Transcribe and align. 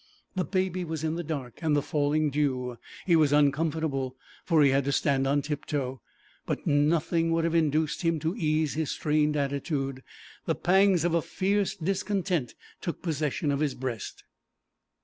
The 0.33 0.43
Baby 0.45 0.83
was 0.83 1.03
in 1.03 1.13
the 1.13 1.23
dark 1.23 1.59
and 1.61 1.75
the 1.75 1.81
falling 1.83 2.31
dew; 2.31 2.79
he 3.05 3.15
was 3.15 3.31
uncomfortable, 3.31 4.17
for 4.43 4.63
he 4.63 4.71
had 4.71 4.85
to 4.85 4.91
stand 4.91 5.27
on 5.27 5.43
tiptoe, 5.43 6.01
but 6.47 6.65
nothing 6.65 7.29
would 7.31 7.43
have 7.43 7.53
induced 7.53 8.01
him 8.01 8.17
to 8.21 8.35
ease 8.35 8.73
his 8.73 8.89
strained 8.89 9.37
attitude. 9.37 10.01
The 10.47 10.55
pangs 10.55 11.03
of 11.05 11.13
a 11.13 11.21
fierce 11.21 11.75
discontent 11.75 12.55
took 12.81 13.03
possession 13.03 13.51
of 13.51 13.59
his 13.59 13.75
breast. 13.75 14.23